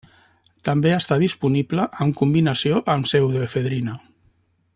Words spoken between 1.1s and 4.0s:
disponible amb combinació amb pseudoefedrina.